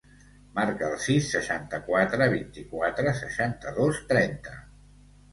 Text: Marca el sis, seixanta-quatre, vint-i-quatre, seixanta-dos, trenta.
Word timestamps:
Marca 0.59 0.85
el 0.85 0.93
sis, 1.01 1.25
seixanta-quatre, 1.33 2.27
vint-i-quatre, 2.31 3.13
seixanta-dos, 3.19 4.01
trenta. 4.13 4.57